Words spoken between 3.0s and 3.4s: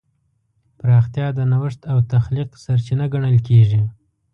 ګڼل